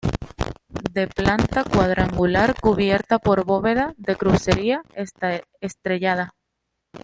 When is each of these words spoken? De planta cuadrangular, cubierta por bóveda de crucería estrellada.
De 0.95 1.05
planta 1.07 1.63
cuadrangular, 1.63 2.55
cubierta 2.59 3.19
por 3.19 3.45
bóveda 3.45 3.93
de 3.99 4.15
crucería 4.15 4.81
estrellada. 5.59 6.31